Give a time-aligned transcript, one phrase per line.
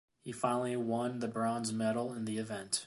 [0.23, 2.79] He finally won the bronze medal in the event.